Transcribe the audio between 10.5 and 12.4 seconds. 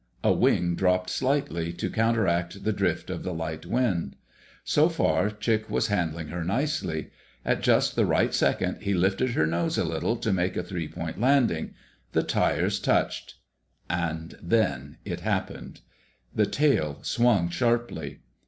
a three point landing. The